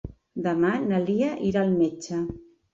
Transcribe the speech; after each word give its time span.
Demà 0.47 0.71
na 0.87 1.03
Lia 1.09 1.29
irà 1.53 1.63
al 1.69 1.79
metge. 1.85 2.25